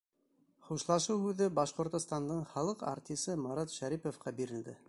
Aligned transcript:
Хушлашыу 0.69 1.19
һүҙе 1.25 1.49
Башҡортостандың 1.59 2.43
халыҡ 2.57 2.85
артисы 2.95 3.39
Марат 3.47 3.77
Шәриповҡа 3.79 4.39
бирелде. 4.43 4.77